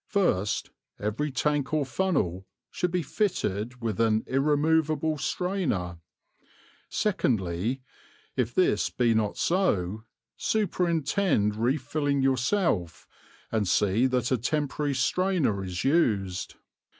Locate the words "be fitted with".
2.89-4.01